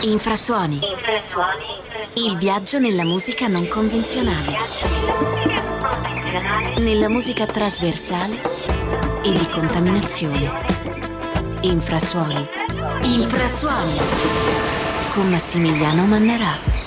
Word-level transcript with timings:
Infrasuoni. 0.00 0.80
Il 2.14 2.36
viaggio 2.36 2.78
nella 2.78 3.02
musica 3.02 3.48
non 3.48 3.66
convenzionale. 3.66 4.52
Nella 6.78 7.08
musica 7.08 7.46
trasversale 7.46 8.36
e 9.24 9.32
di 9.32 9.48
contaminazione. 9.48 10.52
Infrasuoni. 11.62 12.48
Infrasuoni. 13.02 13.96
Con 15.14 15.30
Massimiliano 15.30 16.04
Mannarà. 16.04 16.77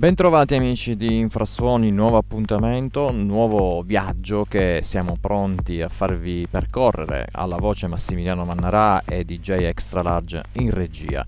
Bentrovati 0.00 0.54
amici 0.54 0.96
di 0.96 1.18
Infrasuoni, 1.18 1.90
nuovo 1.90 2.16
appuntamento, 2.16 3.10
nuovo 3.10 3.82
viaggio 3.82 4.46
che 4.48 4.80
siamo 4.82 5.18
pronti 5.20 5.82
a 5.82 5.90
farvi 5.90 6.46
percorrere 6.50 7.28
alla 7.30 7.58
voce 7.58 7.86
Massimiliano 7.86 8.46
Mannarà 8.46 9.04
e 9.04 9.26
DJ 9.26 9.64
Extra 9.64 10.00
Large 10.00 10.40
in 10.52 10.70
regia. 10.70 11.22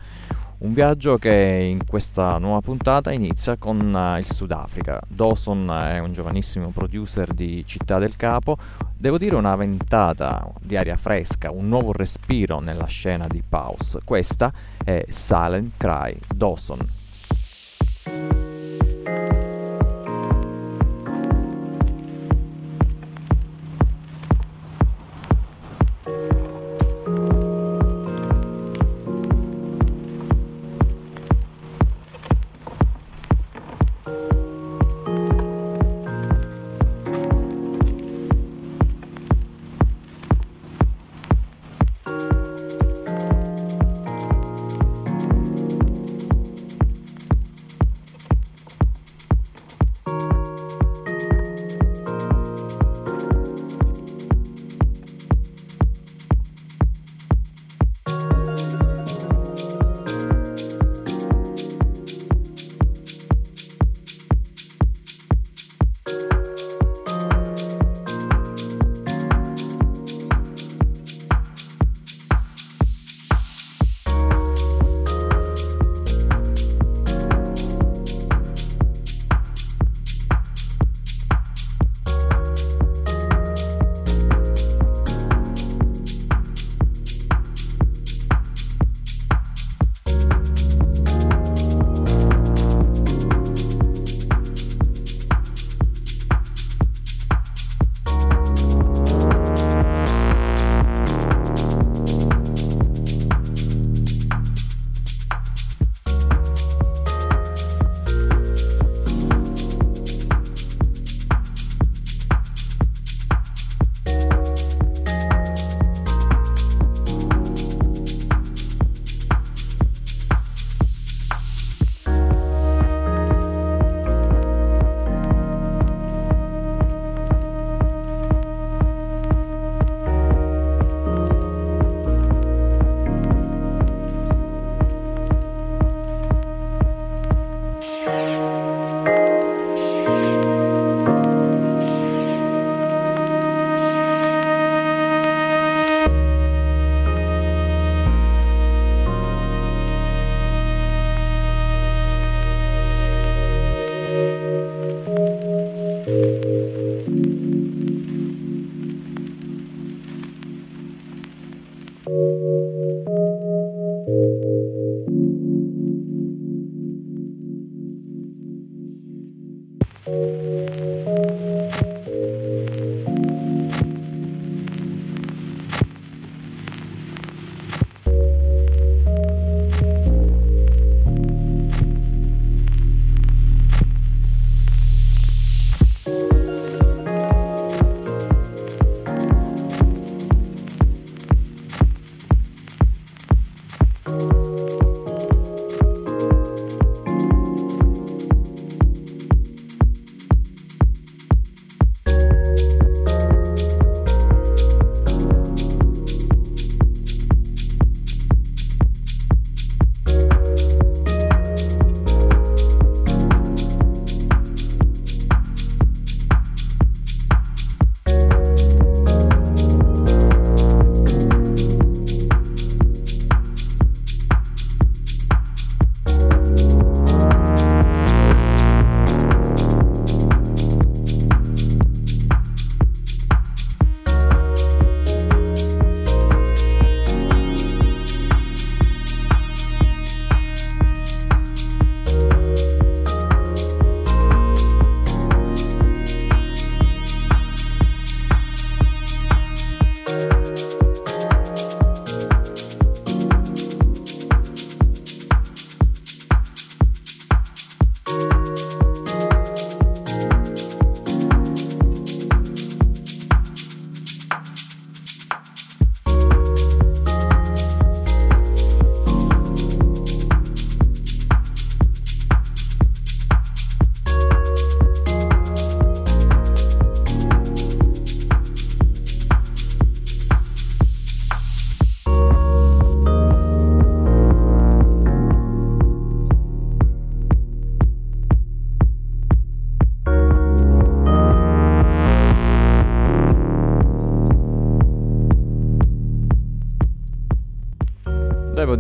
Un 0.61 0.73
viaggio 0.73 1.19
che 1.19 1.67
in 1.69 1.85
questa 1.87 2.39
nuova 2.39 2.62
puntata 2.62 3.12
inizia 3.12 3.57
con 3.57 3.93
uh, 3.93 4.17
il 4.17 4.25
Sudafrica. 4.25 4.98
Dawson 5.07 5.70
è 5.70 5.98
un 5.98 6.15
giovanissimo 6.15 6.70
producer 6.70 7.34
di 7.34 7.65
Città 7.67 7.98
del 7.98 8.17
Capo, 8.17 8.57
devo 8.97 9.19
dire 9.19 9.37
una 9.37 9.55
ventata 9.55 10.51
di 10.59 10.79
aria 10.79 10.97
fresca, 10.97 11.51
un 11.51 11.69
nuovo 11.69 11.93
respiro 11.93 12.59
nella 12.61 12.87
scena 12.87 13.27
di 13.27 13.43
Pause. 13.47 14.01
Questa 14.03 14.51
è 14.83 15.05
Silent 15.11 15.73
Cry 15.77 16.19
Dawson. 16.34 18.52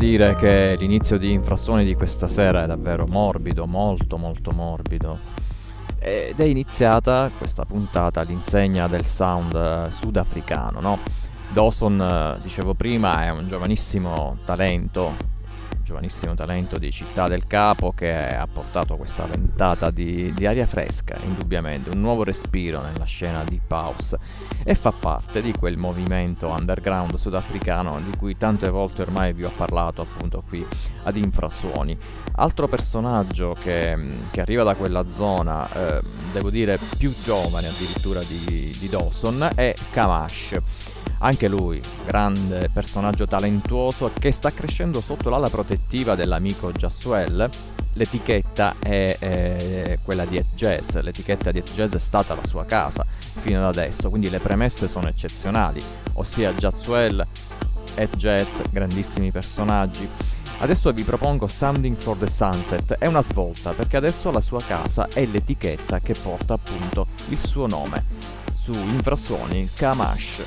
Dire 0.02 0.34
che 0.34 0.74
l'inizio 0.80 1.16
di 1.16 1.30
Infrastuoni 1.30 1.84
di 1.84 1.94
questa 1.94 2.26
sera 2.26 2.64
è 2.64 2.66
davvero 2.66 3.06
morbido, 3.06 3.66
molto 3.66 4.16
molto 4.16 4.50
morbido. 4.50 5.16
Ed 6.00 6.40
è 6.40 6.42
iniziata 6.42 7.30
questa 7.38 7.64
puntata 7.64 8.20
all'insegna 8.20 8.88
del 8.88 9.06
sound 9.06 9.54
eh, 9.54 9.90
sudafricano, 9.92 10.80
no? 10.80 10.98
Dawson, 11.52 12.00
eh, 12.00 12.40
dicevo 12.42 12.74
prima, 12.74 13.22
è 13.22 13.30
un 13.30 13.46
giovanissimo 13.46 14.38
talento, 14.44 15.14
giovanissimo 15.82 16.34
talento 16.34 16.78
di 16.78 16.90
Città 16.90 17.28
del 17.28 17.46
Capo 17.46 17.92
che 17.92 18.12
ha 18.12 18.46
portato 18.46 18.96
questa 18.96 19.24
ventata 19.24 19.90
di, 19.90 20.32
di 20.32 20.46
aria 20.46 20.66
fresca, 20.66 21.16
indubbiamente, 21.22 21.90
un 21.90 22.00
nuovo 22.00 22.24
respiro 22.24 22.80
nella 22.80 23.04
scena 23.04 23.44
di 23.44 23.60
House 23.68 24.18
e 24.64 24.74
fa 24.74 24.92
parte 24.92 25.42
di 25.42 25.52
quel 25.52 25.76
movimento 25.76 26.48
underground 26.48 27.14
sudafricano 27.16 28.00
di 28.00 28.16
cui 28.16 28.36
tante 28.36 28.68
volte 28.68 29.02
ormai 29.02 29.32
vi 29.32 29.44
ho 29.44 29.52
parlato 29.54 30.02
appunto 30.02 30.42
qui 30.46 30.66
ad 31.02 31.16
Infrasuoni. 31.16 31.96
Altro 32.36 32.68
personaggio 32.68 33.56
che, 33.58 33.96
che 34.30 34.40
arriva 34.40 34.62
da 34.62 34.74
quella 34.74 35.10
zona, 35.10 35.72
eh, 35.72 36.02
devo 36.32 36.50
dire 36.50 36.78
più 36.96 37.14
giovane 37.22 37.66
addirittura 37.66 38.20
di, 38.20 38.74
di 38.78 38.88
Dawson, 38.88 39.50
è 39.54 39.74
Kamash 39.90 40.58
anche 41.18 41.48
lui, 41.48 41.80
grande 42.04 42.68
personaggio 42.72 43.26
talentuoso 43.26 44.10
che 44.18 44.32
sta 44.32 44.52
crescendo 44.52 45.00
sotto 45.00 45.28
l'ala 45.28 45.48
protettiva 45.48 46.14
dell'amico 46.14 46.72
Jaswell. 46.72 47.48
L'etichetta 47.94 48.76
è 48.78 49.16
eh, 49.18 49.98
quella 50.02 50.24
di 50.24 50.38
Ed 50.38 50.46
Jazz, 50.54 50.96
l'etichetta 50.96 51.50
di 51.50 51.58
Ed 51.58 51.70
Jazz 51.74 51.92
è 51.92 51.98
stata 51.98 52.34
la 52.34 52.46
sua 52.46 52.64
casa 52.64 53.04
fino 53.18 53.58
ad 53.58 53.76
adesso, 53.76 54.08
quindi 54.08 54.30
le 54.30 54.38
premesse 54.38 54.88
sono 54.88 55.08
eccezionali, 55.08 55.80
ossia 56.14 56.54
Jaswell, 56.54 57.24
Ed 57.94 58.16
Jazz, 58.16 58.60
grandissimi 58.70 59.30
personaggi. 59.30 60.08
Adesso 60.58 60.92
vi 60.92 61.02
propongo 61.02 61.48
Sounding 61.48 61.96
for 61.96 62.16
the 62.16 62.28
Sunset, 62.28 62.94
è 62.94 63.06
una 63.06 63.22
svolta 63.22 63.72
perché 63.72 63.96
adesso 63.96 64.30
la 64.30 64.40
sua 64.40 64.60
casa 64.64 65.08
è 65.08 65.26
l'etichetta 65.26 66.00
che 66.00 66.14
porta 66.14 66.54
appunto 66.54 67.08
il 67.28 67.38
suo 67.38 67.66
nome. 67.66 68.41
Su 68.64 68.70
Infrasuoni 68.74 69.70
Kamash. 69.74 70.42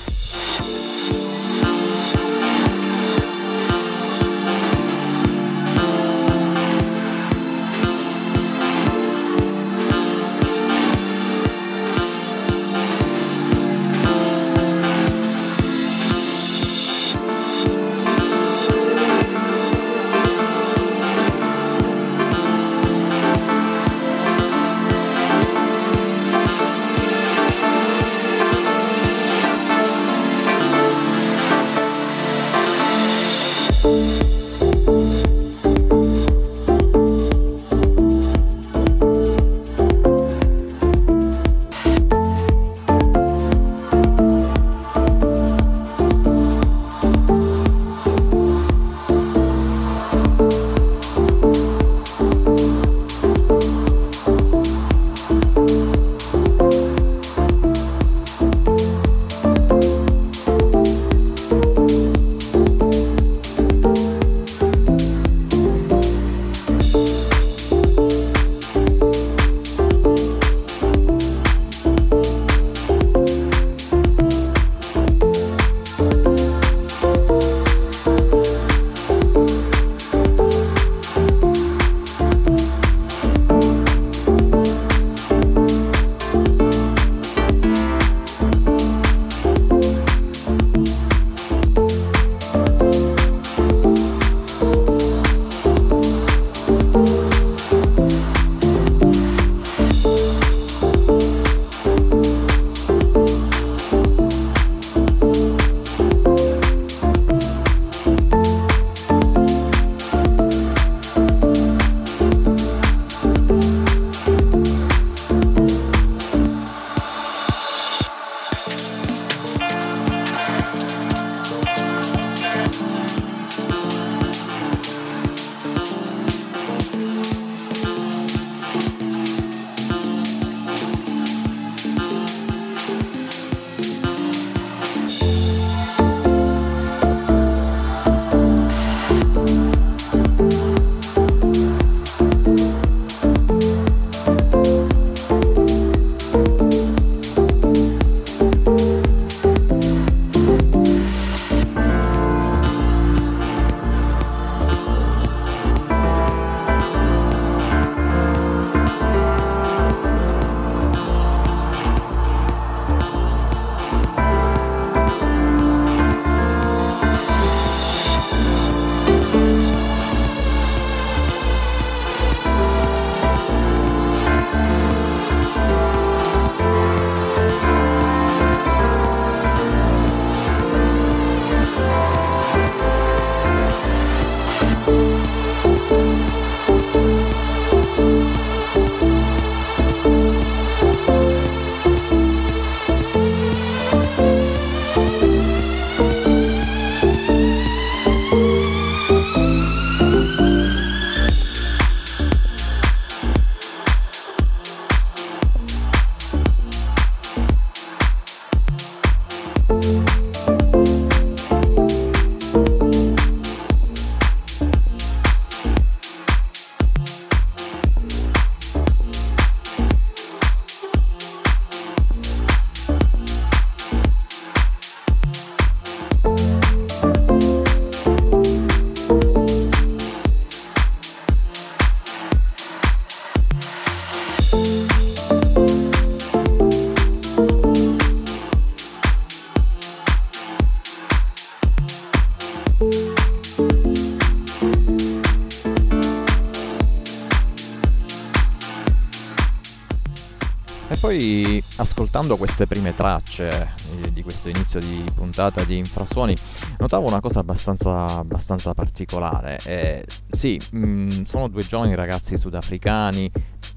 Ascoltando 252.15 252.37
queste 252.37 252.65
prime 252.65 252.95
tracce 252.95 253.67
eh, 254.01 254.13
di 254.13 254.23
questo 254.23 254.47
inizio 254.47 254.79
di 254.79 255.03
puntata 255.13 255.65
di 255.65 255.77
Infrasuoni 255.77 256.33
notavo 256.77 257.07
una 257.07 257.19
cosa 257.19 257.39
abbastanza, 257.39 258.05
abbastanza 258.05 258.73
particolare. 258.73 259.57
Eh, 259.65 260.05
sì, 260.31 260.57
mh, 260.71 260.77
mm, 260.77 261.09
sono 261.23 261.49
due 261.49 261.61
giovani 261.61 261.93
ragazzi 261.93 262.37
sudafricani 262.37 263.29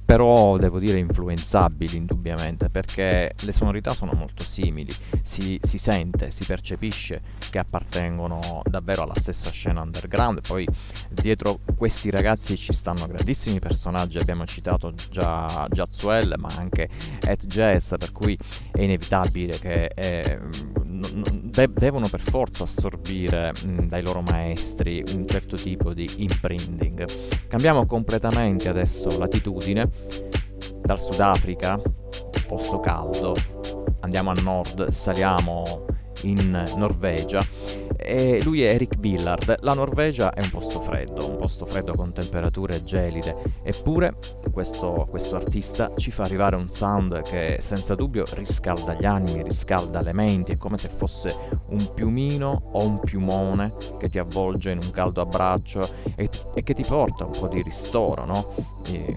però 0.09 0.57
devo 0.57 0.79
dire 0.79 0.99
influenzabili 0.99 1.99
indubbiamente 1.99 2.71
perché 2.71 3.35
le 3.39 3.53
sonorità 3.53 3.91
sono 3.91 4.13
molto 4.15 4.43
simili, 4.43 4.91
si, 5.21 5.59
si, 5.61 5.77
sente, 5.77 6.31
si 6.31 6.47
percepisce 6.47 7.21
che 7.51 7.59
appartengono 7.59 8.63
davvero 8.65 9.03
alla 9.03 9.19
stessa 9.19 9.51
scena 9.51 9.83
underground, 9.83 10.41
poi 10.49 10.67
dietro 11.11 11.59
questi 11.77 12.09
ragazzi 12.09 12.57
ci 12.57 12.73
stanno 12.73 13.07
grandissimi 13.07 13.59
personaggi, 13.59 14.17
abbiamo 14.17 14.47
citato 14.47 14.95
già 15.11 15.67
Jazzuel 15.69 16.37
ma 16.39 16.49
anche 16.57 16.89
Ed 17.21 17.45
Jazz, 17.45 17.93
per 17.99 18.11
cui 18.11 18.35
è 18.73 18.81
inevitabile 18.81 19.59
che 19.59 19.91
eh, 19.95 20.41
de- 21.59 21.73
devono 21.75 22.07
per 22.09 22.21
forza 22.21 22.63
assorbire 22.63 23.51
mh, 23.51 23.89
dai 23.89 24.03
loro 24.03 24.21
maestri 24.23 25.03
un 25.17 25.27
certo 25.27 25.57
tipo 25.57 25.93
di 25.93 26.09
imprinting. 26.19 27.05
Cambiamo 27.49 27.85
completamente 27.85 28.69
adesso 28.69 29.19
latitudine 29.19 29.91
dal 30.81 31.01
Sudafrica, 31.01 31.81
posto 32.47 32.79
caldo, 32.79 33.35
andiamo 34.01 34.31
a 34.31 34.35
nord, 34.35 34.89
saliamo 34.91 35.87
in 36.23 36.65
Norvegia 36.77 37.45
e 37.99 38.41
lui 38.43 38.63
è 38.63 38.71
Eric 38.71 38.97
Billard. 38.97 39.57
La 39.61 39.75
Norvegia 39.75 40.33
è 40.33 40.41
un 40.41 40.51
posto 40.51 40.81
freddo, 40.81 41.29
un 41.29 41.37
posto 41.37 41.67
freddo 41.67 41.95
con 41.95 42.13
temperature 42.13 42.85
gelide, 42.85 43.37
eppure 43.63 44.15
questo, 44.53 45.07
questo 45.11 45.37
artista 45.37 45.93
ci 45.97 46.11
fa 46.11 46.23
arrivare 46.23 46.57
un 46.57 46.69
sound 46.69 47.23
che 47.23 47.59
senza 47.61 47.95
dubbio 47.95 48.25
riscalda 48.33 48.95
gli 48.95 49.05
animi, 49.05 49.43
riscalda 49.43 50.01
le 50.01 50.13
menti, 50.13 50.53
è 50.53 50.57
come 50.57 50.79
se 50.79 50.89
fosse 50.89 51.35
un 51.69 51.93
piumino 51.95 52.71
o 52.73 52.87
un 52.87 53.01
piumone 53.01 53.75
che 53.99 54.09
ti 54.09 54.19
avvolge 54.19 54.71
in 54.71 54.79
un 54.81 54.91
caldo 54.91 55.21
abbraccio 55.21 55.81
e, 56.15 56.29
e 56.55 56.63
che 56.63 56.75
ti 56.75 56.85
porta 56.85 57.25
un 57.25 57.33
po' 57.39 57.49
di 57.49 57.63
ristoro, 57.63 58.25
no? 58.25 58.77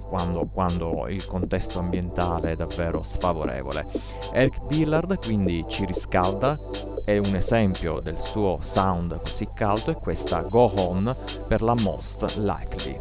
Quando, 0.09 0.50
quando, 0.51 1.07
il 1.07 1.25
contesto 1.25 1.79
ambientale 1.79 2.51
è 2.51 2.55
davvero 2.55 3.03
sfavorevole. 3.03 3.85
Eric 4.33 4.65
Billard 4.65 5.23
quindi 5.23 5.63
ci 5.67 5.85
riscalda 5.85 6.57
e 7.05 7.17
un 7.17 7.35
esempio 7.35 8.00
del 8.00 8.19
suo 8.19 8.59
sound 8.72 9.20
così 9.20 9.50
caldo 9.54 9.92
è 9.92 9.96
questa 9.96 10.40
Go 10.44 10.72
On 10.78 11.13
per 11.46 11.62
la 11.62 11.75
Most 11.82 12.38
Likely. 12.38 13.00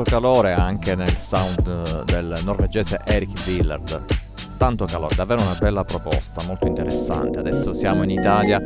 Tanto 0.00 0.02
calore 0.04 0.52
anche 0.52 0.94
nel 0.94 1.16
sound 1.16 1.66
eh, 1.66 2.04
del 2.04 2.34
norvegese 2.44 3.00
Eric 3.04 3.44
Billard. 3.44 4.04
Tanto 4.56 4.84
calore, 4.84 5.14
davvero 5.14 5.42
una 5.42 5.56
bella 5.58 5.84
proposta, 5.84 6.42
molto 6.46 6.66
interessante. 6.66 7.38
Adesso 7.38 7.72
siamo 7.72 8.02
in 8.02 8.10
Italia, 8.10 8.60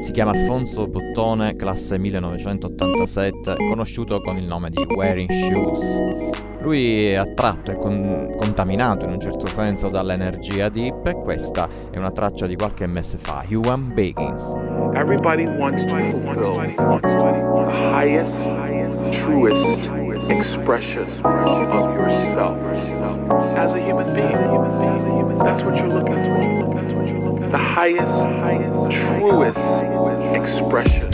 si 0.00 0.10
chiama 0.10 0.32
Alfonso 0.32 0.88
Bottone, 0.88 1.54
classe 1.54 1.98
1987, 1.98 3.54
conosciuto 3.68 4.20
con 4.20 4.36
il 4.36 4.44
nome 4.44 4.70
di 4.70 4.84
Wearing 4.84 5.30
Shoes. 5.30 5.98
Lui 6.60 7.06
è 7.06 7.14
attratto 7.14 7.70
e 7.70 7.76
con- 7.76 8.34
contaminato 8.36 9.04
in 9.04 9.12
un 9.12 9.20
certo 9.20 9.46
senso 9.46 9.88
dall'energia 9.88 10.68
deep 10.68 11.06
e 11.06 11.14
questa 11.14 11.68
è 11.90 11.96
una 11.96 12.10
traccia 12.10 12.46
di 12.46 12.56
qualche 12.56 12.86
mese 12.88 13.18
fa, 13.18 13.44
Human 13.48 13.92
Begins. 13.94 14.52
Everybody 14.94 15.46
wants 15.46 15.84
to 15.84 15.96
fulfill 16.26 17.66
the 17.66 17.72
highest, 17.72 18.48
truest 19.12 20.05
expression 20.30 21.06
of 21.24 21.94
yourself 21.94 22.58
as 23.56 23.74
a 23.74 23.80
human 23.80 24.06
being. 24.14 24.32
That's 25.38 25.62
what 25.62 25.76
you're 25.78 25.88
looking 25.88 26.22
for. 26.24 27.48
The 27.50 27.58
highest, 27.58 28.22
truest 28.90 29.84
expression 30.34 31.05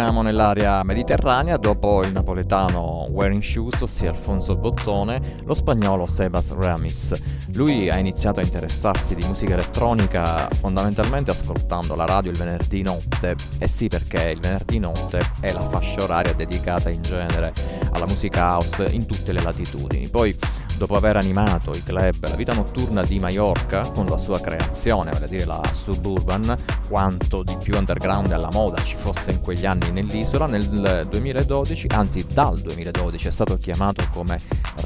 rimaniamo 0.00 0.22
nell'area 0.22 0.82
mediterranea, 0.82 1.58
dopo 1.58 2.02
il 2.02 2.12
napoletano 2.12 3.06
Wearing 3.10 3.42
Shoes, 3.42 3.82
ossia 3.82 4.08
Alfonso 4.08 4.56
Bottone, 4.56 5.36
lo 5.44 5.52
spagnolo 5.52 6.06
Sebas 6.06 6.54
Ramis. 6.54 7.48
Lui 7.52 7.90
ha 7.90 7.98
iniziato 7.98 8.40
a 8.40 8.42
interessarsi 8.42 9.14
di 9.14 9.22
musica 9.26 9.52
elettronica 9.52 10.48
fondamentalmente 10.58 11.32
ascoltando 11.32 11.94
la 11.96 12.06
radio 12.06 12.30
il 12.30 12.38
venerdì 12.38 12.80
notte, 12.80 13.36
e 13.58 13.68
sì 13.68 13.88
perché 13.88 14.30
il 14.30 14.40
venerdì 14.40 14.78
notte 14.78 15.20
è 15.40 15.52
la 15.52 15.60
fascia 15.60 16.02
oraria 16.02 16.32
dedicata 16.32 16.88
in 16.88 17.02
genere 17.02 17.52
alla 17.92 18.06
musica 18.06 18.54
house 18.54 18.86
in 18.92 19.04
tutte 19.04 19.34
le 19.34 19.42
latitudini. 19.42 20.08
Poi 20.08 20.34
dopo 20.78 20.94
aver 20.94 21.16
animato 21.16 21.72
i 21.72 21.82
club 21.82 22.26
La 22.26 22.36
vita 22.36 22.54
notturna 22.54 23.02
di 23.02 23.18
Mallorca 23.18 23.86
con 23.90 24.06
la 24.06 24.16
sua 24.16 24.40
creazione, 24.40 25.10
vale 25.10 25.26
a 25.26 25.28
dire 25.28 25.44
la 25.44 25.60
Suburban, 25.70 26.56
quanto 26.90 27.44
di 27.44 27.56
più 27.62 27.76
underground 27.76 28.32
alla 28.32 28.48
moda 28.52 28.76
ci 28.78 28.96
fosse 28.96 29.30
in 29.30 29.40
quegli 29.40 29.64
anni 29.64 29.92
nell'isola, 29.92 30.46
nel 30.46 31.06
2012, 31.08 31.86
anzi 31.90 32.26
dal 32.34 32.58
2012 32.58 33.28
è 33.28 33.30
stato 33.30 33.56
chiamato 33.58 34.02
come 34.12 34.36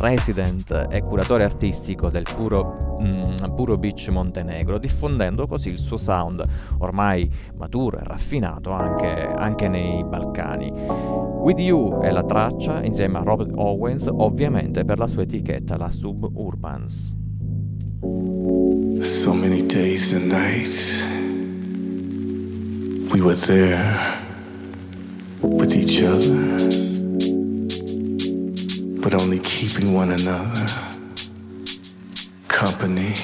resident 0.01 0.89
e 0.91 1.01
curatore 1.01 1.45
artistico 1.45 2.11
del 2.11 2.25
Puro, 2.37 2.99
mm, 3.01 3.55
Puro 3.57 3.79
Beach 3.79 4.07
Montenegro, 4.09 4.77
diffondendo 4.77 5.47
così 5.47 5.71
il 5.71 5.79
suo 5.79 5.97
sound 5.97 6.45
ormai 6.81 7.27
maturo 7.57 7.99
e 7.99 8.05
raffinato 8.05 8.71
anche, 8.71 9.27
anche 9.27 9.69
nei 9.69 10.05
Balcani. 10.05 10.71
With 10.71 11.59
You 11.59 12.03
è 12.03 12.11
la 12.11 12.23
traccia 12.23 12.85
insieme 12.85 13.17
a 13.17 13.23
Robert 13.23 13.53
Owens, 13.55 14.11
ovviamente 14.13 14.85
per 14.85 14.99
la 14.99 15.07
sua 15.07 15.23
etichetta, 15.23 15.79
la 15.79 15.89
Suburbans. 15.89 17.17
So 19.01 19.33
many 19.33 19.65
days 19.65 20.13
and 20.13 20.31
nights 20.31 21.14
we 23.15 23.21
were 23.21 23.35
there 23.35 24.27
with 25.41 25.73
each 25.73 26.03
other, 26.03 26.57
but 29.01 29.15
only 29.15 29.39
keeping 29.39 29.95
one 29.95 30.11
another 30.11 30.67
company. 32.49 33.15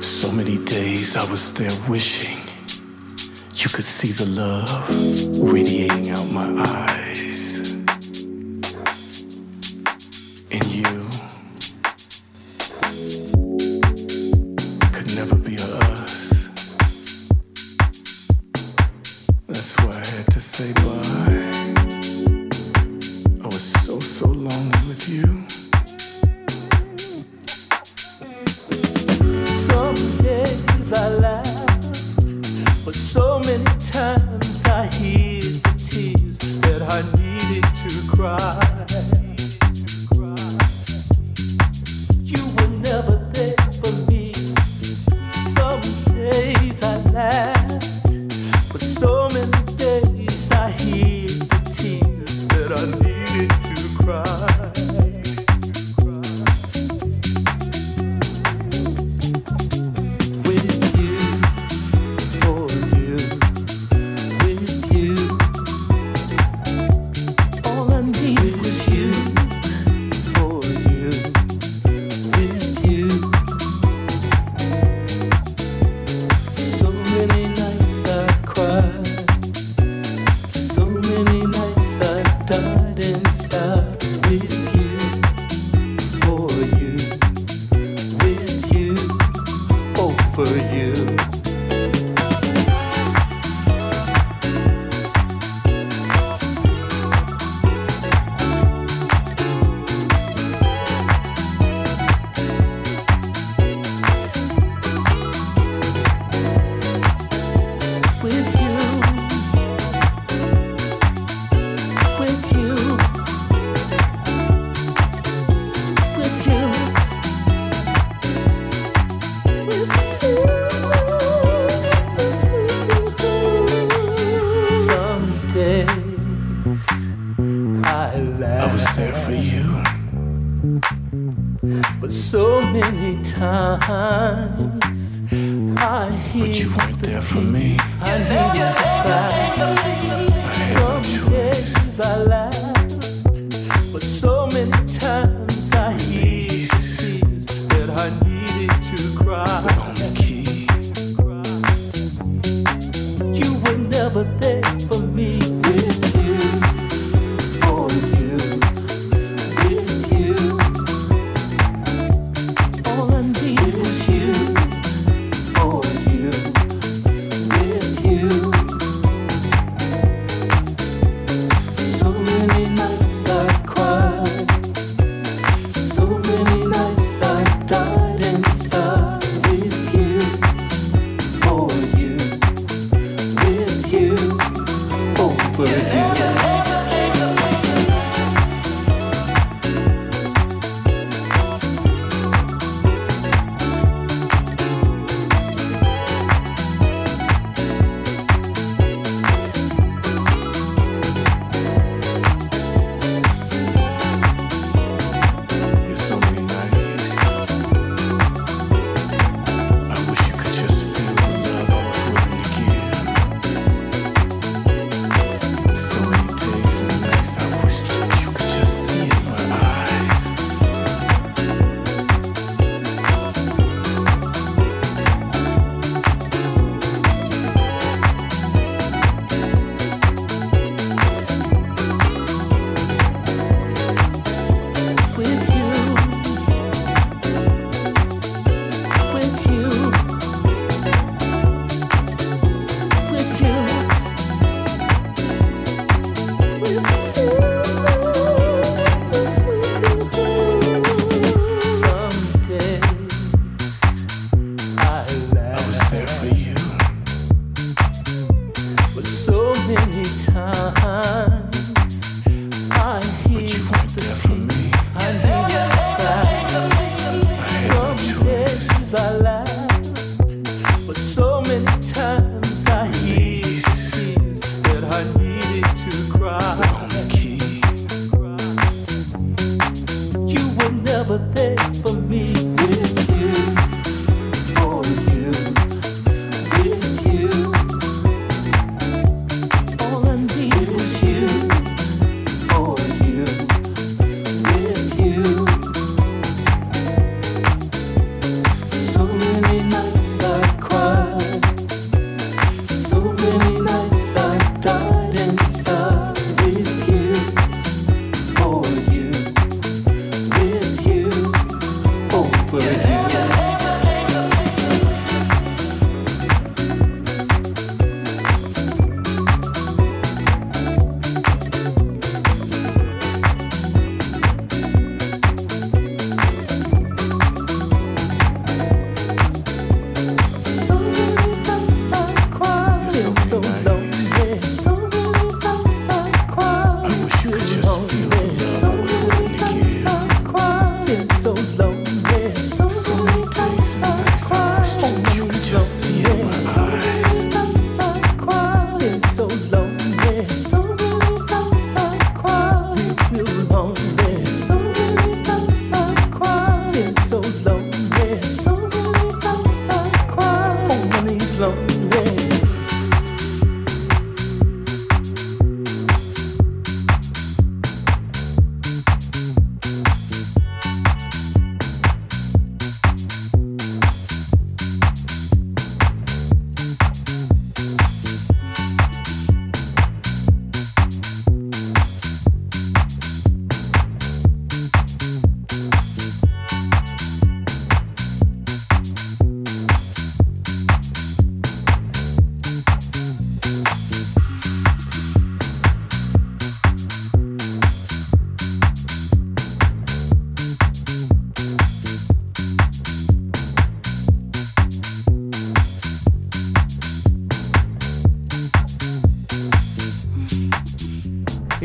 So 0.00 0.32
many 0.32 0.56
days 0.64 1.14
I 1.14 1.30
was 1.30 1.52
there 1.52 1.68
wishing 1.90 2.38
you 3.62 3.68
could 3.68 3.84
see 3.84 4.12
the 4.12 4.26
love 4.30 5.52
radiating 5.52 6.08
out 6.08 6.26
my 6.32 6.64
eyes. 6.66 7.41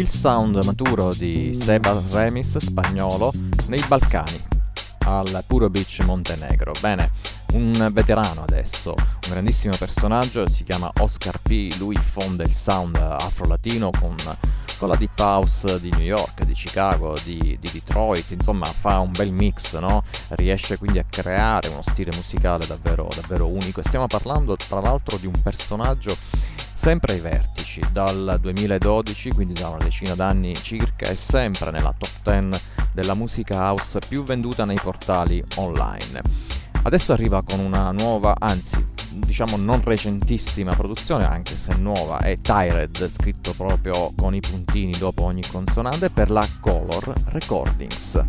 Il 0.07 0.13
sound 0.13 0.63
maturo 0.63 1.13
di 1.13 1.53
Seba 1.53 2.01
Remis 2.11 2.55
spagnolo 2.59 3.33
nei 3.67 3.83
Balcani, 3.87 4.39
al 4.99 5.43
Puro 5.45 5.69
Beach 5.69 5.99
Montenegro. 6.05 6.71
Bene, 6.79 7.11
un 7.51 7.89
veterano 7.91 8.41
adesso, 8.41 8.93
un 8.97 9.29
grandissimo 9.29 9.75
personaggio, 9.77 10.47
si 10.47 10.63
chiama 10.63 10.89
Oscar 10.99 11.37
P. 11.41 11.75
Lui 11.77 11.95
fonda 11.95 12.43
il 12.43 12.53
sound 12.53 12.95
afro-latino 12.95 13.89
con, 13.99 14.15
con 14.77 14.87
la 14.87 14.95
deep 14.95 15.19
house 15.19 15.77
di 15.81 15.89
New 15.89 15.99
York, 16.05 16.45
di 16.45 16.53
Chicago, 16.53 17.13
di, 17.25 17.57
di 17.59 17.69
Detroit, 17.69 18.31
insomma 18.31 18.65
fa 18.65 18.99
un 18.99 19.11
bel 19.11 19.31
mix, 19.31 19.77
no? 19.77 20.05
riesce 20.29 20.77
quindi 20.77 20.99
a 20.99 21.05
creare 21.09 21.67
uno 21.67 21.83
stile 21.85 22.11
musicale 22.15 22.65
davvero, 22.65 23.09
davvero 23.13 23.47
unico. 23.47 23.81
E 23.81 23.83
stiamo 23.83 24.07
parlando 24.07 24.55
tra 24.55 24.79
l'altro 24.79 25.17
di 25.17 25.27
un 25.27 25.37
personaggio 25.41 26.15
sempre 26.77 27.13
ai 27.13 27.19
vertici, 27.19 27.81
dal 27.91 28.37
2012, 28.39 29.31
quindi 29.31 29.59
da 29.59 29.69
una 29.69 29.83
decina 29.83 30.13
d'anni 30.13 30.53
circa, 30.53 31.07
è 31.07 31.15
sempre 31.15 31.71
nella 31.71 31.93
top 31.97 32.09
10 32.23 32.63
della 32.93 33.15
musica 33.15 33.55
house 33.65 33.99
più 34.07 34.23
venduta 34.23 34.63
nei 34.63 34.79
portali 34.81 35.43
online. 35.55 36.21
Adesso 36.83 37.13
arriva 37.13 37.41
con 37.41 37.59
una 37.59 37.91
nuova, 37.91 38.35
anzi 38.37 38.85
diciamo 39.09 39.57
non 39.57 39.83
recentissima 39.83 40.75
produzione, 40.75 41.25
anche 41.25 41.57
se 41.57 41.73
nuova, 41.73 42.19
è 42.19 42.39
Tired, 42.39 43.09
scritto 43.09 43.53
proprio 43.53 44.13
con 44.15 44.35
i 44.35 44.39
puntini 44.39 44.93
dopo 44.99 45.23
ogni 45.23 45.45
consonante 45.45 46.11
per 46.11 46.29
la 46.29 46.47
Color 46.61 47.13
Recordings. 47.29 48.23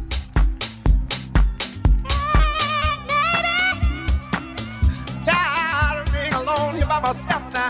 Myself 7.00 7.54
now. 7.54 7.67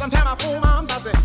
Sometimes 0.00 0.26
I 0.28 0.34
fool 0.36 0.60
my 0.60 0.80
mother. 0.80 1.19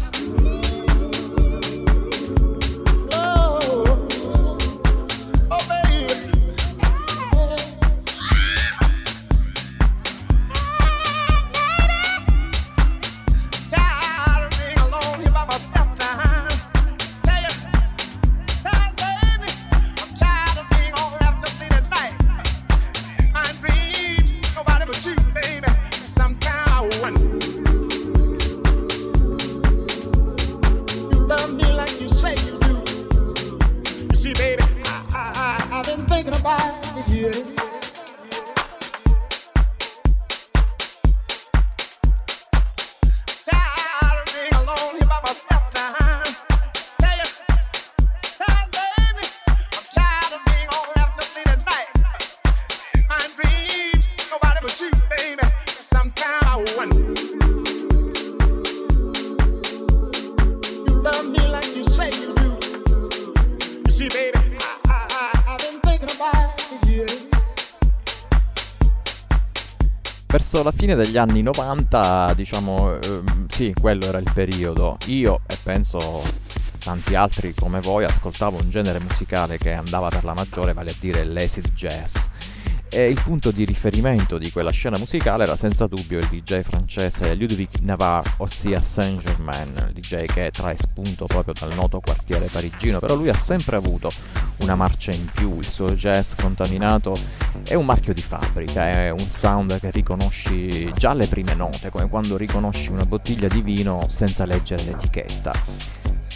Fine 70.85 70.93
degli 70.93 71.17
anni 71.17 71.41
90, 71.41 72.33
diciamo, 72.35 72.99
ehm, 72.99 73.47
sì, 73.47 73.73
quello 73.73 74.05
era 74.05 74.19
il 74.19 74.29
periodo. 74.31 74.97
Io 75.07 75.39
e 75.47 75.57
penso 75.63 76.21
tanti 76.77 77.15
altri 77.15 77.55
come 77.55 77.79
voi 77.81 78.03
ascoltavo 78.03 78.59
un 78.61 78.69
genere 78.69 78.99
musicale 78.99 79.57
che 79.57 79.73
andava 79.73 80.09
per 80.09 80.23
la 80.23 80.35
maggiore, 80.35 80.73
vale 80.73 80.91
a 80.91 80.95
dire 80.99 81.23
l'acid 81.23 81.71
jazz 81.73 82.27
e 82.95 83.09
il 83.09 83.19
punto 83.21 83.51
di 83.51 83.65
riferimento 83.65 84.37
di 84.37 84.49
quella 84.51 84.69
scena 84.69 84.97
musicale 84.97 85.43
era 85.43 85.57
senza 85.57 85.85
dubbio 85.85 86.17
il 86.17 86.27
DJ 86.27 86.61
francese 86.61 87.33
Ludovic 87.33 87.79
Navarre, 87.81 88.35
ossia 88.37 88.81
Saint-Germain, 88.81 89.91
il 89.93 89.93
DJ 89.93 90.25
che 90.25 90.49
trae 90.51 90.77
spunto 90.77 91.25
proprio 91.25 91.53
dal 91.59 91.73
noto 91.73 91.99
quartiere 91.99 92.45
parigino, 92.45 92.99
però 92.99 93.15
lui 93.15 93.27
ha 93.27 93.35
sempre 93.35 93.75
avuto 93.75 94.09
una 94.57 94.75
marcia 94.75 95.11
in 95.11 95.25
più, 95.25 95.59
il 95.59 95.67
suo 95.67 95.93
jazz 95.93 96.33
contaminato 96.35 97.15
è 97.63 97.73
un 97.73 97.85
marchio 97.85 98.13
di 98.13 98.21
fabbrica, 98.21 98.87
è 98.87 99.09
un 99.09 99.29
sound 99.29 99.79
che 99.79 99.91
riconosci 99.91 100.91
già 100.93 101.11
alle 101.11 101.27
prime 101.27 101.53
note, 101.53 101.89
come 101.89 102.07
quando 102.07 102.37
riconosci 102.37 102.91
una 102.91 103.05
bottiglia 103.05 103.47
di 103.47 103.61
vino 103.61 104.05
senza 104.07 104.45
leggere 104.45 104.83
l'etichetta. 104.83 105.53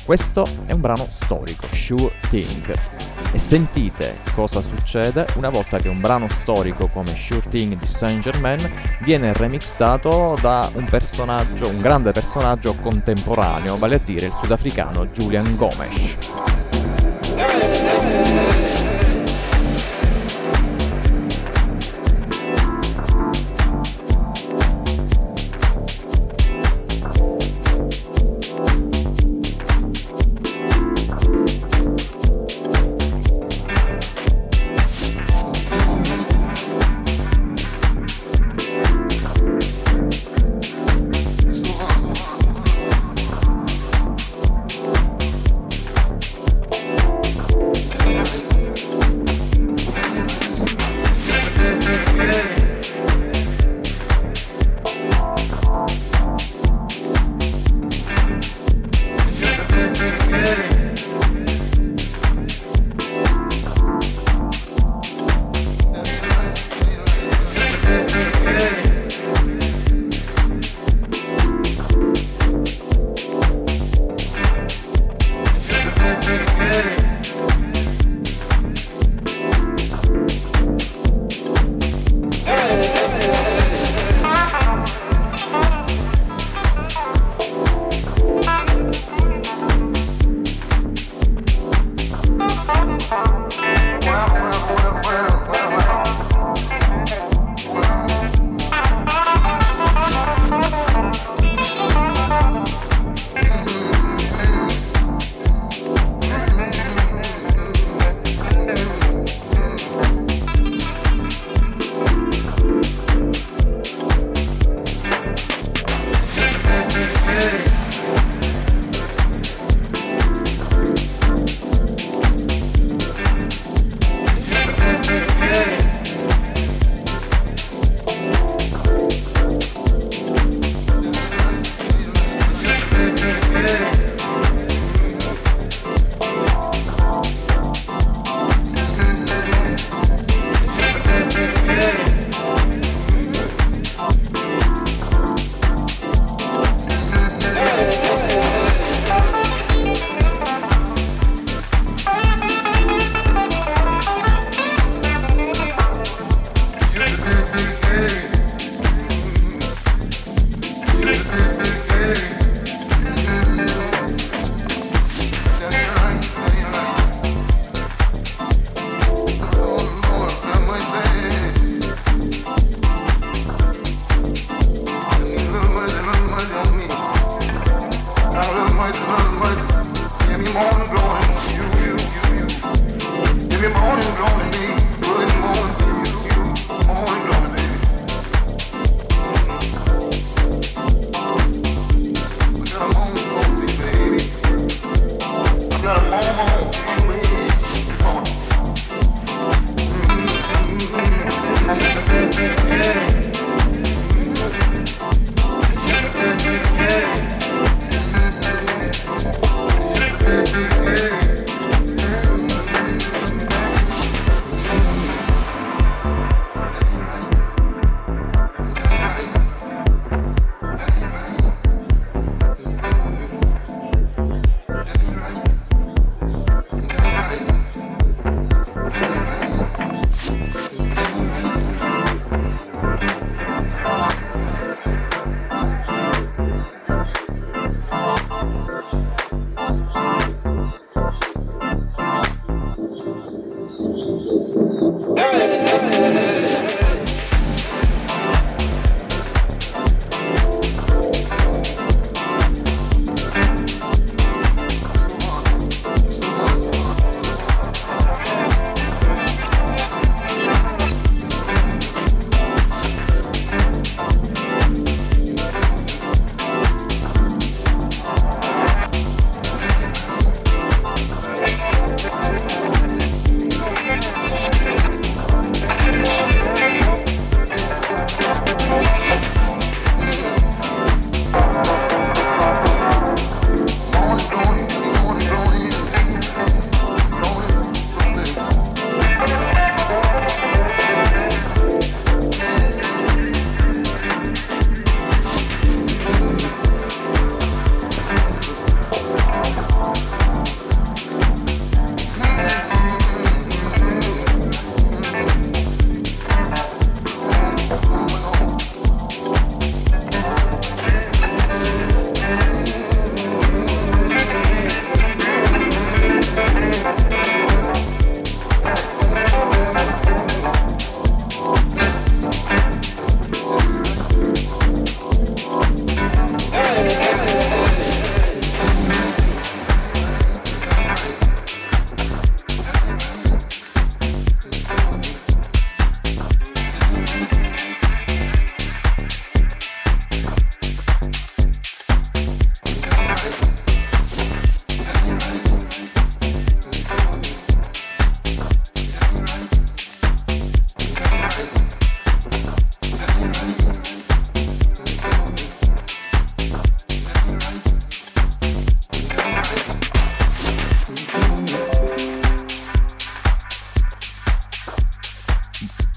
Questo 0.03 0.47
è 0.65 0.71
un 0.71 0.81
brano 0.81 1.07
storico, 1.07 1.67
Sure 1.71 2.11
Thing. 2.29 2.73
E 3.31 3.37
sentite 3.37 4.17
cosa 4.33 4.59
succede 4.59 5.27
una 5.35 5.49
volta 5.49 5.77
che 5.77 5.87
un 5.87 6.01
brano 6.01 6.27
storico 6.27 6.87
come 6.87 7.15
Sure 7.15 7.47
Thing 7.47 7.75
di 7.75 7.85
Saint 7.85 8.19
Germain 8.19 8.59
viene 9.01 9.33
remixato 9.33 10.35
da 10.41 10.67
un 10.73 10.85
personaggio, 10.85 11.69
un 11.69 11.79
grande 11.79 12.11
personaggio 12.11 12.73
contemporaneo, 12.73 13.77
vale 13.77 13.95
a 13.95 13.99
dire 13.99 14.25
il 14.25 14.33
sudafricano 14.33 15.05
Julian 15.07 15.55
Gomes. 15.55 16.48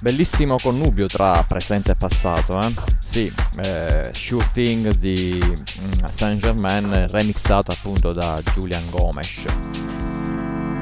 Bellissimo 0.03 0.57
connubio 0.61 1.07
tra 1.07 1.45
presente 1.47 1.93
e 1.93 1.95
passato, 1.95 2.59
eh? 2.59 2.75
Sì, 3.05 3.33
eh, 3.63 4.11
Sure 4.13 4.49
Thing 4.53 4.97
di 4.97 5.41
mm, 5.41 6.09
Saint 6.09 6.41
Germain 6.41 7.07
remixato 7.09 7.71
appunto 7.71 8.13
da 8.13 8.43
Julian 8.53 8.83
Gomes. 8.91 9.45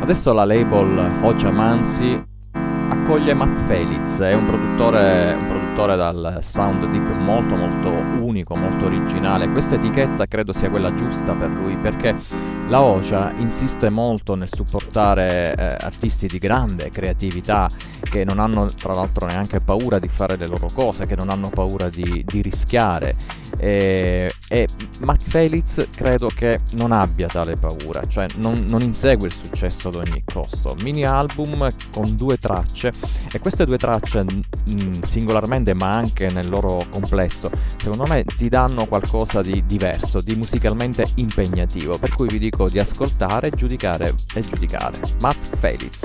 Adesso 0.00 0.32
la 0.32 0.46
label 0.46 1.20
Hoja 1.22 1.50
Manzi 1.50 2.28
accoglie 2.88 3.34
Matt 3.34 3.66
Felix, 3.66 4.22
è 4.22 4.32
un 4.32 4.46
produttore, 4.46 5.34
un 5.34 5.46
produttore 5.48 5.96
dal 5.96 6.38
sound 6.40 6.86
deep 6.90 7.10
molto 7.18 7.56
molto 7.56 7.90
unico, 8.24 8.56
molto 8.56 8.86
originale. 8.86 9.50
Questa 9.50 9.74
etichetta 9.74 10.24
credo 10.24 10.54
sia 10.54 10.70
quella 10.70 10.94
giusta 10.94 11.34
per 11.34 11.50
lui 11.50 11.76
perché 11.76 12.16
la 12.70 12.82
OCA 12.82 13.32
insiste 13.38 13.90
molto 13.90 14.36
nel 14.36 14.48
supportare 14.48 15.54
eh, 15.56 15.64
artisti 15.80 16.28
di 16.28 16.38
grande 16.38 16.88
creatività 16.88 17.68
che 18.00 18.24
non 18.24 18.38
hanno 18.38 18.66
tra 18.66 18.94
l'altro 18.94 19.26
neanche 19.26 19.60
paura 19.60 19.98
di 19.98 20.06
fare 20.06 20.36
le 20.36 20.46
loro 20.46 20.68
cose, 20.72 21.04
che 21.04 21.16
non 21.16 21.30
hanno 21.30 21.50
paura 21.50 21.88
di, 21.88 22.22
di 22.24 22.40
rischiare. 22.40 23.16
E, 23.58 24.30
e, 24.48 24.68
Matt 25.00 25.22
Felix 25.22 25.88
credo 25.90 26.28
che 26.28 26.60
non 26.72 26.92
abbia 26.92 27.26
tale 27.28 27.56
paura, 27.56 28.02
cioè 28.06 28.26
non, 28.36 28.66
non 28.68 28.82
insegue 28.82 29.26
il 29.26 29.32
successo 29.32 29.88
ad 29.88 29.96
ogni 29.96 30.22
costo. 30.24 30.74
Mini 30.82 31.04
album 31.04 31.68
con 31.92 32.14
due 32.14 32.38
tracce 32.38 32.92
e 33.32 33.38
queste 33.38 33.66
due 33.66 33.78
tracce 33.78 34.22
mh, 34.22 35.02
singolarmente 35.02 35.74
ma 35.74 35.90
anche 35.92 36.28
nel 36.30 36.48
loro 36.48 36.82
complesso 36.90 37.50
secondo 37.76 38.06
me 38.06 38.24
ti 38.24 38.48
danno 38.48 38.86
qualcosa 38.86 39.42
di 39.42 39.64
diverso, 39.66 40.20
di 40.20 40.34
musicalmente 40.34 41.06
impegnativo, 41.16 41.98
per 41.98 42.14
cui 42.14 42.28
vi 42.28 42.38
dico 42.38 42.68
di 42.68 42.78
ascoltare, 42.78 43.50
giudicare 43.50 44.12
e 44.34 44.40
giudicare. 44.40 44.98
Matt 45.20 45.56
Felix. 45.56 46.02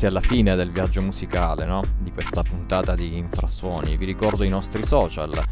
Quasi 0.00 0.06
alla 0.06 0.20
fine 0.20 0.54
del 0.54 0.70
viaggio 0.70 1.02
musicale, 1.02 1.66
no? 1.66 1.82
Di 1.98 2.10
questa 2.10 2.42
puntata 2.42 2.94
di 2.94 3.18
Infrasuoni. 3.18 3.98
Vi 3.98 4.06
ricordo 4.06 4.44
i 4.44 4.48
nostri 4.48 4.84
social. 4.84 5.42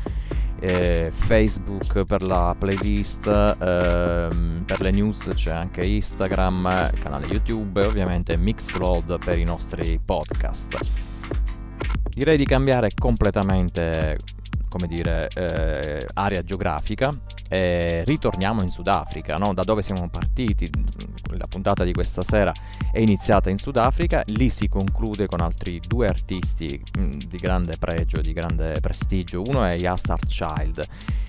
Eh, 0.60 1.12
Facebook 1.14 2.04
per 2.04 2.22
la 2.22 2.56
playlist, 2.58 3.26
ehm, 3.26 4.62
per 4.64 4.80
le 4.80 4.90
news 4.90 5.30
c'è 5.34 5.50
anche 5.50 5.84
Instagram, 5.84 6.90
canale 6.98 7.26
YouTube 7.26 7.82
e 7.82 7.84
ovviamente 7.84 8.36
Mixcloud 8.36 9.18
per 9.22 9.38
i 9.38 9.44
nostri 9.44 10.00
podcast. 10.02 10.92
Direi 12.08 12.38
di 12.38 12.46
cambiare 12.46 12.90
completamente, 12.98 14.16
come 14.68 14.86
dire, 14.86 15.28
eh, 15.34 16.06
area 16.14 16.42
geografica 16.42 17.10
e 17.50 18.02
ritorniamo 18.04 18.62
in 18.62 18.68
Sudafrica, 18.68 19.36
no? 19.36 19.52
da 19.52 19.62
dove 19.62 19.82
siamo 19.82 20.08
partiti. 20.08 20.68
La 21.36 21.46
puntata 21.46 21.84
di 21.84 21.92
questa 21.92 22.22
sera 22.22 22.52
è 22.98 23.00
iniziata 23.00 23.48
in 23.48 23.58
Sudafrica, 23.58 24.24
lì 24.26 24.50
si 24.50 24.68
conclude 24.68 25.26
con 25.26 25.40
altri 25.40 25.80
due 25.86 26.08
artisti 26.08 26.82
mh, 26.98 27.00
mm, 27.00 27.10
di 27.28 27.36
grande 27.36 27.76
pregio, 27.78 28.20
di 28.20 28.32
grande 28.32 28.80
prestigio. 28.80 29.40
Uno 29.46 29.62
è 29.62 29.76
Yas 29.76 30.12
Child, 30.26 30.84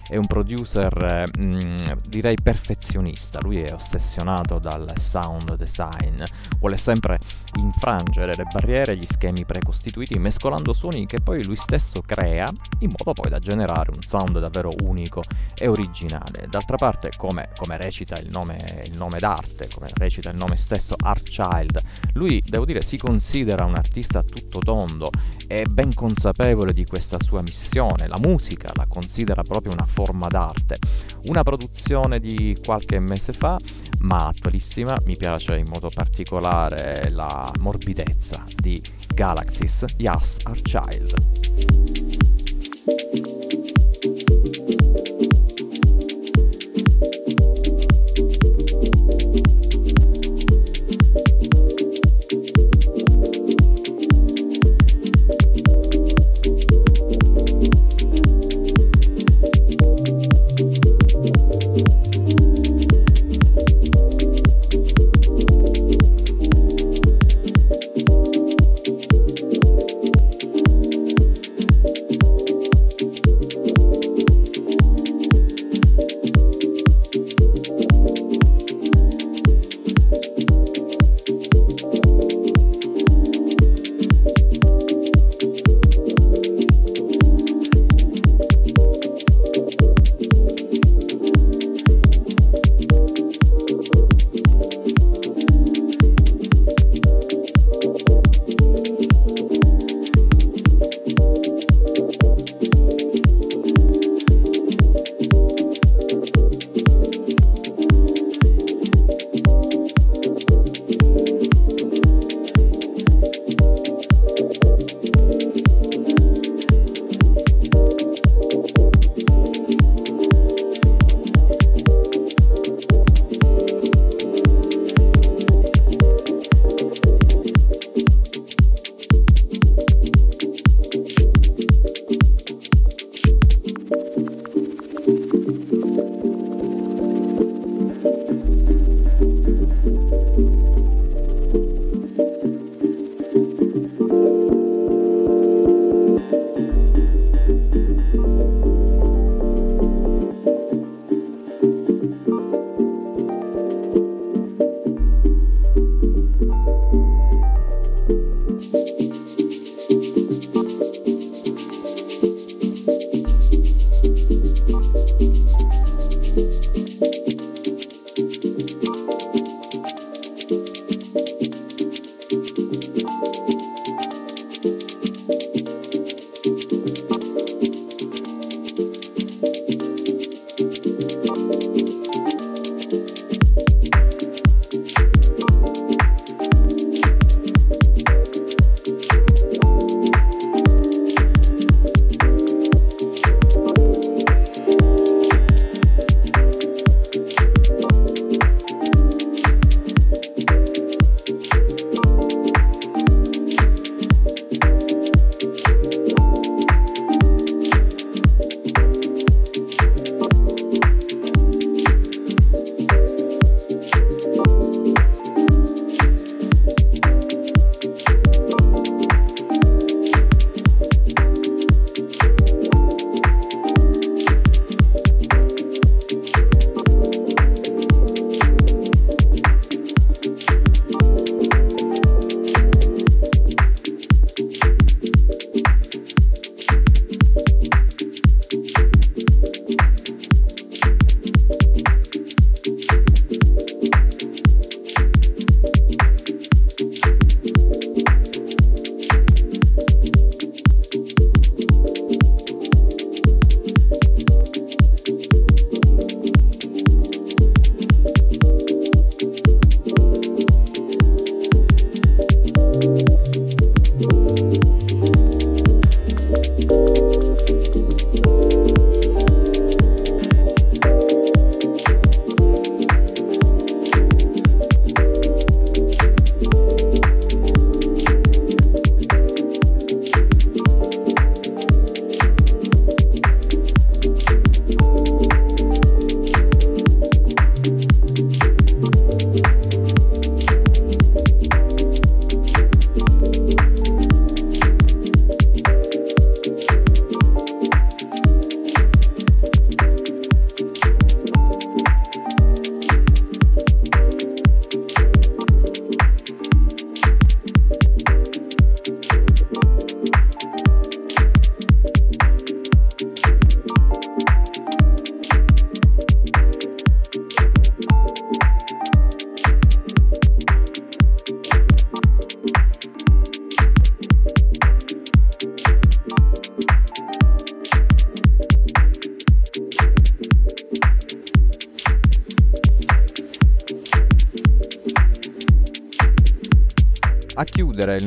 è 0.08 0.16
un 0.16 0.26
producer 0.26 1.30
mh, 1.38 1.44
mm, 1.44 1.78
direi 2.08 2.36
perfezionista, 2.42 3.40
lui 3.44 3.62
è 3.62 3.72
ossessionato 3.72 4.58
dal 4.58 4.92
sound 4.96 5.56
design, 5.58 6.24
vuole 6.58 6.76
sempre 6.76 7.20
infrangere 7.58 8.34
le 8.36 8.46
barriere 8.52 8.98
gli 8.98 9.06
schemi 9.06 9.46
precostituiti 9.46 10.18
mescolando 10.18 10.74
suoni 10.74 11.06
che 11.06 11.22
poi 11.22 11.44
lui 11.44 11.56
stesso 11.56 12.02
crea 12.04 12.52
in 12.80 12.92
modo 12.98 13.14
poi 13.14 13.30
da 13.30 13.40
generare 13.40 13.92
un 13.94 14.02
sound 14.02 14.40
davvero 14.40 14.70
unico 14.84 15.22
e 15.58 15.68
originale. 15.68 16.48
D'altra 16.50 16.78
parte, 16.78 17.12
come, 17.18 17.50
come 17.56 17.78
recita 17.78 18.18
il 18.20 18.30
nome, 18.30 18.58
il 18.86 18.98
nome 18.98 19.20
d'arte, 19.20 19.68
come 19.74 19.88
recita 19.96 20.30
il 20.30 20.38
nome 20.38 20.56
stesso 20.56 20.96
Art 20.98 21.24
Child, 21.24 21.82
lui 22.14 22.42
devo 22.46 22.66
dire 22.66 22.82
si 22.82 22.98
considera 22.98 23.66
un 23.66 23.76
artista 23.76 24.24
tutto 24.24 24.60
tondo, 24.60 25.10
è 25.48 25.64
ben 25.64 25.94
consapevole 25.94 26.74
di 26.74 26.86
questa 26.86 27.18
sua 27.22 27.42
missione, 27.42 28.08
la 28.08 28.20
musica 28.20 28.70
la 28.76 28.86
considera 28.88 29.42
proprio 29.44 29.74
una 29.74 29.86
forma 29.86 30.28
d'arte. 30.28 30.78
Una 31.26 31.44
produzione 31.44 32.20
di 32.20 32.58
qualche 32.64 33.00
mese 33.00 33.34
fa, 33.34 33.58
ma 34.00 34.28
attualissima, 34.28 34.98
mi 35.04 35.18
piace 35.18 35.58
in 35.58 35.66
modo 35.68 35.90
particolare 35.94 37.10
la 37.10 37.52
morbidezza 37.60 38.44
di 38.56 38.82
Galaxy's 39.14 39.86
Yes 39.98 40.40
Our 40.46 40.62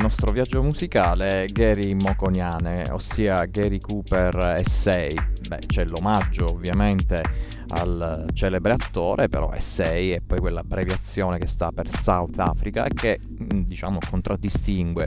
nostro 0.03 0.33
viaggio 0.33 0.61
musicale 0.61 1.47
Gary 1.49 1.93
Moconiane, 1.93 2.89
ossia 2.91 3.45
Gary 3.45 3.79
Cooper 3.79 4.57
Essay. 4.59 5.13
Beh, 5.47 5.59
c'è 5.65 5.85
l'omaggio 5.85 6.51
ovviamente 6.51 7.23
al 7.69 8.25
celebre 8.33 8.73
attore, 8.73 9.29
però 9.29 9.51
è 9.51 10.19
poi 10.19 10.39
quell'abbreviazione 10.39 11.37
che 11.37 11.47
sta 11.47 11.71
per 11.71 11.89
South 11.89 12.37
Africa 12.37 12.83
e 12.83 12.89
che 12.93 13.17
diciamo 13.23 13.99
contraddistingue 14.09 15.05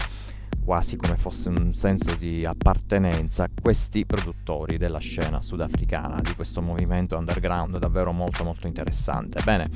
quasi 0.67 0.97
come 0.97 1.15
fosse 1.15 1.49
un 1.49 1.73
senso 1.73 2.17
di 2.17 2.45
appartenenza 2.45 3.45
a 3.45 3.51
questi 3.63 4.05
produttori 4.05 4.79
della 4.79 4.99
scena 4.99 5.41
sudafricana, 5.41 6.21
di 6.21 6.35
questo 6.35 6.61
movimento 6.61 7.17
underground 7.17 7.79
davvero 7.79 8.11
molto 8.11 8.43
molto 8.43 8.67
interessante. 8.67 9.41
Bene, 9.45 9.71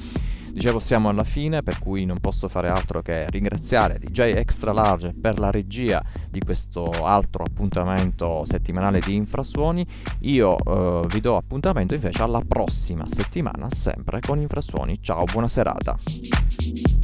dicevo 0.52 0.80
siamo 0.80 1.08
alla 1.08 1.22
fine, 1.22 1.62
per 1.62 1.78
cui 1.78 2.04
non 2.04 2.18
posso 2.18 2.48
fare 2.48 2.68
altro 2.68 3.02
che 3.02 3.30
ringraziare 3.30 4.00
DJ 4.00 4.32
Extra 4.34 4.72
Large 4.72 5.14
per 5.14 5.38
la 5.38 5.52
regia 5.52 6.02
di 6.28 6.40
questo 6.40 6.90
altro 6.90 7.44
appuntamento 7.44 8.42
settimanale 8.44 8.98
di 8.98 9.14
Infrasuoni. 9.14 9.86
Io 10.22 10.56
eh, 10.58 11.06
vi 11.06 11.20
do 11.20 11.36
appuntamento 11.36 11.94
invece 11.94 12.20
alla 12.20 12.42
prossima 12.44 13.06
settimana, 13.06 13.70
sempre 13.70 14.18
con 14.18 14.40
Infrasuoni. 14.40 14.98
Ciao, 15.00 15.22
buona 15.22 15.46
serata. 15.46 16.99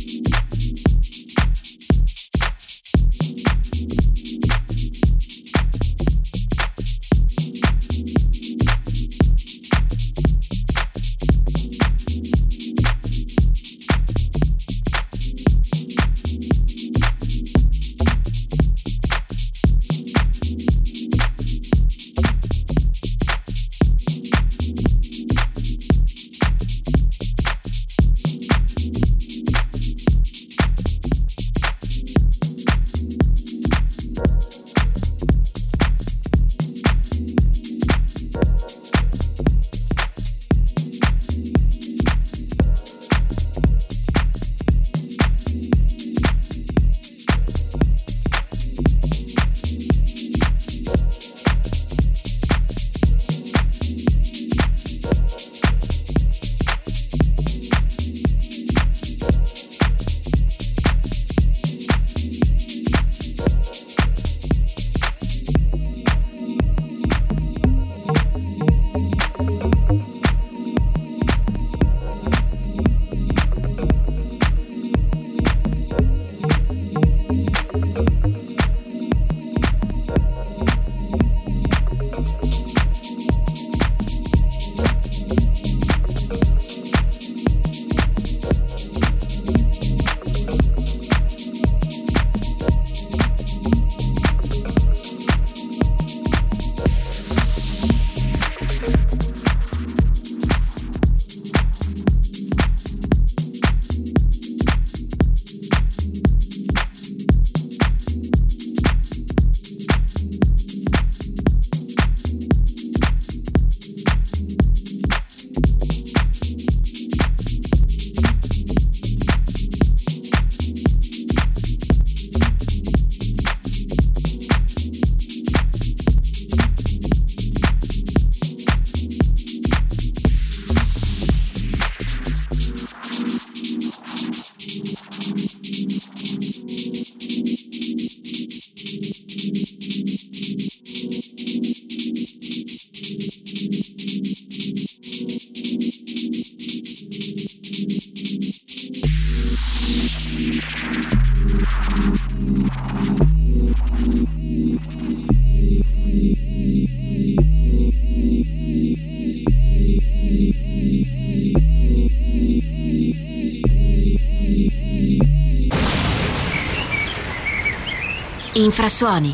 Infrasuoni. 168.66 169.32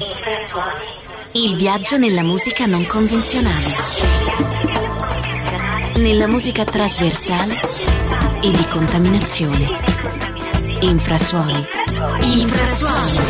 Il 1.33 1.57
viaggio 1.57 1.97
nella 1.97 2.23
musica 2.23 2.67
non 2.67 2.85
convenzionale. 2.85 3.75
Nella 5.97 6.27
musica 6.27 6.65
trasversale 6.65 7.59
e 8.43 8.51
di 8.51 8.67
contaminazione. 8.67 9.71
Infrasuoni. 10.81 11.67
Infrasuoni. 12.21 13.21